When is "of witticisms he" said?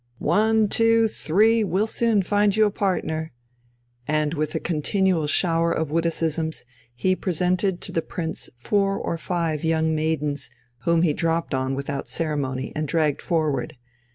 5.71-7.15